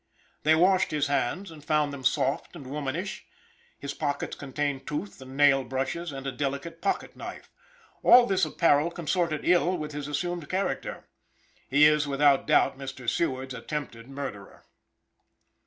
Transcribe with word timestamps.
They 0.41 0.55
washed 0.55 0.89
his 0.89 1.05
hands, 1.05 1.51
and 1.51 1.63
found 1.63 1.93
them 1.93 2.03
soft 2.03 2.55
and 2.55 2.65
womanish; 2.65 3.23
his 3.77 3.93
pockets 3.93 4.35
contained 4.35 4.87
tooth 4.87 5.21
and 5.21 5.37
nail 5.37 5.63
brushes 5.63 6.11
and 6.11 6.25
a 6.25 6.31
delicate 6.31 6.81
pocket 6.81 7.15
knife. 7.15 7.51
All 8.01 8.25
this 8.25 8.43
apparel 8.43 8.89
consorted 8.89 9.41
ill 9.43 9.77
with 9.77 9.91
his 9.91 10.07
assumed 10.07 10.49
character. 10.49 11.07
He 11.69 11.85
is, 11.85 12.07
without 12.07 12.47
doubt, 12.47 12.79
Mr. 12.79 13.07
Seward's 13.07 13.53
attempted 13.53 14.07
murderer. 14.09 14.63